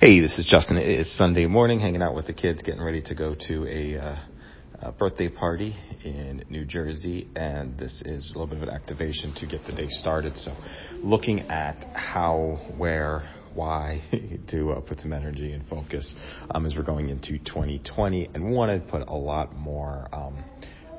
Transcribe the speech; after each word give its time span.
Hey, 0.00 0.20
this 0.20 0.38
is 0.38 0.46
Justin. 0.46 0.78
It 0.78 0.88
is 0.88 1.14
Sunday 1.14 1.44
morning, 1.44 1.78
hanging 1.78 2.00
out 2.00 2.14
with 2.14 2.26
the 2.26 2.32
kids, 2.32 2.62
getting 2.62 2.82
ready 2.82 3.02
to 3.02 3.14
go 3.14 3.34
to 3.48 3.66
a, 3.66 3.98
uh, 3.98 4.16
a, 4.80 4.92
birthday 4.92 5.28
party 5.28 5.76
in 6.02 6.42
New 6.48 6.64
Jersey, 6.64 7.28
and 7.36 7.78
this 7.78 8.00
is 8.06 8.32
a 8.34 8.38
little 8.38 8.46
bit 8.46 8.62
of 8.62 8.70
an 8.70 8.74
activation 8.74 9.34
to 9.34 9.46
get 9.46 9.66
the 9.66 9.72
day 9.72 9.88
started. 9.90 10.38
So, 10.38 10.56
looking 11.02 11.40
at 11.50 11.84
how, 11.92 12.62
where, 12.78 13.28
why 13.52 14.02
to 14.48 14.70
uh, 14.70 14.80
put 14.80 15.00
some 15.00 15.12
energy 15.12 15.52
and 15.52 15.68
focus 15.68 16.14
um, 16.50 16.64
as 16.64 16.74
we're 16.74 16.82
going 16.82 17.10
into 17.10 17.36
2020, 17.36 18.30
and 18.32 18.50
want 18.50 18.70
to 18.70 18.90
put 18.90 19.06
a 19.06 19.14
lot 19.14 19.54
more. 19.54 20.08
Um, 20.14 20.42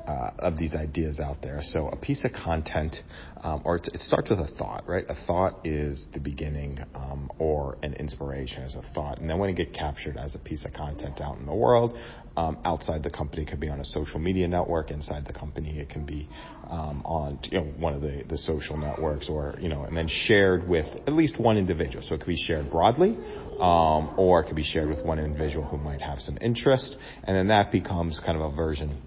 uh, 0.07 0.31
of 0.39 0.57
these 0.57 0.75
ideas 0.75 1.19
out 1.19 1.41
there. 1.41 1.59
So 1.63 1.87
a 1.87 1.95
piece 1.95 2.25
of 2.25 2.33
content, 2.33 2.95
um, 3.43 3.61
or 3.65 3.77
it 3.77 4.01
starts 4.01 4.29
with 4.29 4.39
a 4.39 4.47
thought, 4.57 4.87
right? 4.87 5.05
A 5.07 5.15
thought 5.27 5.65
is 5.65 6.05
the 6.13 6.19
beginning, 6.19 6.79
um, 6.95 7.29
or 7.39 7.77
an 7.83 7.93
inspiration 7.93 8.63
as 8.63 8.75
a 8.75 8.81
thought, 8.93 9.19
and 9.19 9.29
then 9.29 9.37
when 9.37 9.49
it 9.49 9.55
get 9.55 9.73
captured 9.73 10.17
as 10.17 10.35
a 10.35 10.39
piece 10.39 10.65
of 10.65 10.73
content 10.73 11.21
out 11.21 11.37
in 11.37 11.45
the 11.45 11.53
world, 11.53 11.97
um, 12.37 12.57
outside 12.63 13.03
the 13.03 13.09
company, 13.09 13.43
it 13.43 13.49
could 13.49 13.59
be 13.59 13.69
on 13.69 13.79
a 13.79 13.85
social 13.85 14.19
media 14.19 14.47
network. 14.47 14.89
Inside 14.89 15.25
the 15.25 15.33
company, 15.33 15.79
it 15.79 15.89
can 15.89 16.05
be 16.05 16.29
um, 16.69 17.01
on 17.03 17.39
you 17.51 17.59
know 17.59 17.65
one 17.77 17.93
of 17.93 18.01
the 18.01 18.23
the 18.27 18.37
social 18.37 18.77
networks, 18.77 19.27
or 19.29 19.55
you 19.59 19.67
know, 19.67 19.83
and 19.83 19.95
then 19.95 20.07
shared 20.07 20.67
with 20.67 20.85
at 21.07 21.13
least 21.13 21.39
one 21.39 21.57
individual. 21.57 22.01
So 22.03 22.15
it 22.15 22.19
could 22.19 22.27
be 22.27 22.37
shared 22.37 22.69
broadly, 22.71 23.17
um, 23.59 24.13
or 24.17 24.41
it 24.41 24.45
could 24.45 24.55
be 24.55 24.63
shared 24.63 24.87
with 24.87 25.03
one 25.05 25.19
individual 25.19 25.65
who 25.65 25.77
might 25.77 26.01
have 26.01 26.19
some 26.19 26.37
interest, 26.39 26.95
and 27.25 27.35
then 27.35 27.47
that 27.47 27.71
becomes 27.71 28.19
kind 28.25 28.37
of 28.37 28.53
a 28.53 28.55
version 28.55 29.01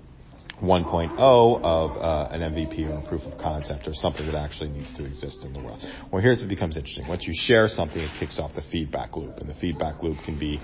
1.0 0.62 1.18
of 1.18 1.96
uh, 1.96 2.28
an 2.30 2.40
MVP 2.40 2.88
or 2.88 2.98
a 2.98 3.08
proof 3.08 3.22
of 3.22 3.38
concept 3.38 3.86
or 3.88 3.94
something 3.94 4.26
that 4.26 4.34
actually 4.34 4.70
needs 4.70 4.92
to 4.96 5.04
exist 5.04 5.44
in 5.44 5.52
the 5.52 5.60
world. 5.60 5.80
Well, 6.12 6.22
here's 6.22 6.40
what 6.40 6.48
becomes 6.48 6.76
interesting. 6.76 7.06
Once 7.08 7.26
you 7.26 7.34
share 7.36 7.68
something, 7.68 8.00
it 8.00 8.10
kicks 8.18 8.38
off 8.38 8.54
the 8.54 8.62
feedback 8.70 9.16
loop, 9.16 9.38
and 9.38 9.48
the 9.48 9.54
feedback 9.54 10.02
loop 10.02 10.18
can 10.24 10.38
be 10.38 10.60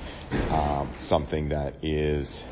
um, 0.50 0.94
something 0.98 1.48
that 1.50 1.84
is 1.84 2.44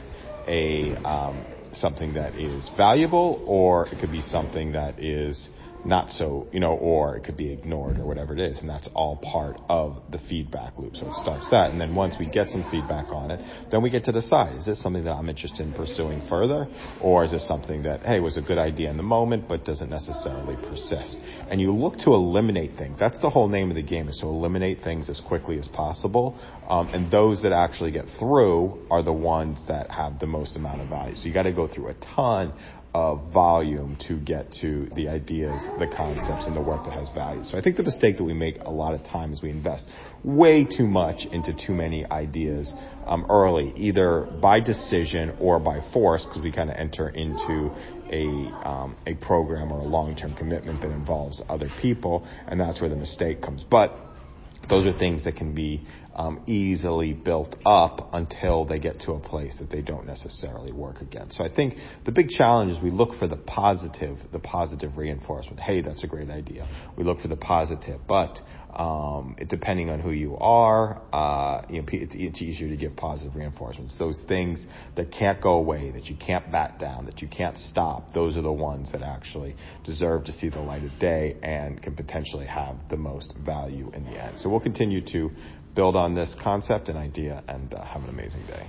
a 0.46 0.94
um, 1.04 1.44
something 1.72 2.14
that 2.14 2.34
is 2.34 2.70
valuable, 2.76 3.42
or 3.46 3.86
it 3.88 3.98
could 4.00 4.10
be 4.10 4.22
something 4.22 4.72
that 4.72 4.98
is 4.98 5.48
not 5.84 6.10
so, 6.10 6.46
you 6.52 6.60
know, 6.60 6.74
or 6.74 7.16
it 7.16 7.24
could 7.24 7.36
be 7.36 7.52
ignored 7.52 7.98
or 7.98 8.06
whatever 8.06 8.32
it 8.32 8.40
is. 8.40 8.60
And 8.60 8.68
that's 8.68 8.88
all 8.94 9.16
part 9.16 9.60
of 9.68 9.96
the 10.10 10.18
feedback 10.18 10.78
loop. 10.78 10.96
So 10.96 11.08
it 11.08 11.14
starts 11.14 11.48
that. 11.50 11.70
And 11.70 11.80
then 11.80 11.94
once 11.94 12.16
we 12.18 12.26
get 12.26 12.50
some 12.50 12.68
feedback 12.70 13.06
on 13.08 13.30
it, 13.30 13.40
then 13.70 13.82
we 13.82 13.90
get 13.90 14.04
to 14.04 14.12
decide, 14.12 14.56
is 14.56 14.66
this 14.66 14.82
something 14.82 15.04
that 15.04 15.12
I'm 15.12 15.28
interested 15.28 15.66
in 15.66 15.72
pursuing 15.72 16.22
further? 16.28 16.66
Or 17.00 17.24
is 17.24 17.30
this 17.30 17.46
something 17.46 17.82
that, 17.84 18.02
hey, 18.02 18.20
was 18.20 18.36
a 18.36 18.42
good 18.42 18.58
idea 18.58 18.90
in 18.90 18.96
the 18.96 19.02
moment, 19.02 19.48
but 19.48 19.64
doesn't 19.64 19.90
necessarily 19.90 20.56
persist? 20.56 21.16
And 21.48 21.60
you 21.60 21.72
look 21.72 21.96
to 21.98 22.10
eliminate 22.10 22.76
things. 22.76 22.98
That's 22.98 23.20
the 23.20 23.30
whole 23.30 23.48
name 23.48 23.70
of 23.70 23.76
the 23.76 23.82
game 23.82 24.08
is 24.08 24.18
to 24.18 24.26
eliminate 24.26 24.82
things 24.82 25.08
as 25.08 25.20
quickly 25.20 25.58
as 25.58 25.68
possible. 25.68 26.38
Um, 26.68 26.88
and 26.88 27.10
those 27.10 27.42
that 27.42 27.52
actually 27.52 27.92
get 27.92 28.06
through 28.18 28.86
are 28.90 29.02
the 29.02 29.12
ones 29.12 29.60
that 29.68 29.90
have 29.90 30.18
the 30.18 30.26
most 30.26 30.56
amount 30.56 30.80
of 30.80 30.88
value. 30.88 31.16
So 31.16 31.26
you 31.26 31.34
got 31.34 31.44
to 31.44 31.52
go 31.52 31.68
through 31.68 31.88
a 31.88 31.94
ton 31.94 32.52
of 32.94 33.32
volume 33.32 33.96
to 34.08 34.18
get 34.18 34.50
to 34.60 34.86
the 34.94 35.08
ideas, 35.08 35.62
the 35.78 35.86
concepts, 35.94 36.46
and 36.46 36.56
the 36.56 36.60
work 36.60 36.82
that 36.84 36.92
has 36.92 37.08
value. 37.10 37.44
So 37.44 37.58
I 37.58 37.60
think 37.62 37.76
the 37.76 37.82
mistake 37.82 38.16
that 38.16 38.24
we 38.24 38.32
make 38.32 38.58
a 38.60 38.70
lot 38.70 38.94
of 38.94 39.04
times 39.04 39.40
we 39.42 39.50
invest 39.50 39.86
way 40.24 40.64
too 40.64 40.86
much 40.86 41.26
into 41.26 41.54
too 41.54 41.74
many 41.74 42.04
ideas 42.06 42.74
um, 43.06 43.26
early, 43.28 43.72
either 43.76 44.26
by 44.40 44.60
decision 44.60 45.36
or 45.40 45.58
by 45.58 45.80
force, 45.92 46.24
because 46.24 46.42
we 46.42 46.50
kind 46.50 46.70
of 46.70 46.76
enter 46.76 47.08
into 47.10 47.70
a 48.10 48.26
um, 48.66 48.96
a 49.06 49.14
program 49.14 49.70
or 49.70 49.80
a 49.80 49.84
long 49.84 50.16
term 50.16 50.34
commitment 50.34 50.80
that 50.80 50.90
involves 50.90 51.42
other 51.48 51.68
people, 51.82 52.26
and 52.46 52.58
that's 52.58 52.80
where 52.80 52.90
the 52.90 52.96
mistake 52.96 53.42
comes. 53.42 53.64
But 53.70 53.92
those 54.68 54.86
are 54.86 54.98
things 54.98 55.24
that 55.24 55.36
can 55.36 55.54
be 55.54 55.82
um, 56.18 56.42
easily 56.46 57.14
built 57.14 57.54
up 57.64 58.10
until 58.12 58.64
they 58.64 58.80
get 58.80 59.00
to 59.02 59.12
a 59.12 59.20
place 59.20 59.56
that 59.60 59.70
they 59.70 59.82
don't 59.82 60.04
necessarily 60.04 60.72
work 60.72 61.00
again. 61.00 61.30
So 61.30 61.44
I 61.44 61.48
think 61.54 61.74
the 62.04 62.10
big 62.10 62.28
challenge 62.28 62.72
is 62.72 62.82
we 62.82 62.90
look 62.90 63.14
for 63.14 63.28
the 63.28 63.36
positive, 63.36 64.18
the 64.32 64.40
positive 64.40 64.96
reinforcement. 64.96 65.60
Hey, 65.60 65.80
that's 65.80 66.02
a 66.02 66.08
great 66.08 66.28
idea. 66.28 66.68
We 66.96 67.04
look 67.04 67.20
for 67.20 67.28
the 67.28 67.36
positive, 67.36 68.00
but 68.08 68.40
um, 68.74 69.36
it, 69.38 69.48
depending 69.48 69.90
on 69.90 70.00
who 70.00 70.10
you 70.10 70.36
are, 70.38 71.00
uh, 71.12 71.62
you 71.70 71.82
know, 71.82 71.88
it's, 71.92 72.14
it's 72.16 72.42
easier 72.42 72.68
to 72.68 72.76
give 72.76 72.96
positive 72.96 73.36
reinforcements. 73.36 73.96
Those 73.96 74.20
things 74.26 74.64
that 74.96 75.12
can't 75.12 75.40
go 75.40 75.52
away, 75.52 75.92
that 75.92 76.06
you 76.06 76.16
can't 76.16 76.50
bat 76.50 76.80
down, 76.80 77.06
that 77.06 77.22
you 77.22 77.28
can't 77.28 77.56
stop, 77.56 78.12
those 78.12 78.36
are 78.36 78.42
the 78.42 78.52
ones 78.52 78.90
that 78.90 79.02
actually 79.02 79.54
deserve 79.84 80.24
to 80.24 80.32
see 80.32 80.48
the 80.48 80.60
light 80.60 80.82
of 80.82 80.98
day 80.98 81.36
and 81.44 81.80
can 81.80 81.94
potentially 81.94 82.46
have 82.46 82.76
the 82.90 82.96
most 82.96 83.34
value 83.44 83.90
in 83.94 84.04
the 84.04 84.20
end. 84.20 84.38
So 84.38 84.48
we'll 84.50 84.60
continue 84.60 85.00
to 85.12 85.30
build 85.78 85.94
on 86.08 86.14
this 86.14 86.34
concept 86.42 86.88
and 86.88 86.96
idea 86.96 87.44
and 87.48 87.74
uh, 87.74 87.84
have 87.84 88.02
an 88.02 88.08
amazing 88.08 88.40
day. 88.46 88.66